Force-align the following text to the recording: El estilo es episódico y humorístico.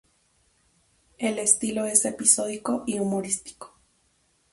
El 1.19 1.37
estilo 1.37 1.85
es 1.85 2.05
episódico 2.05 2.83
y 2.87 2.97
humorístico. 2.97 3.75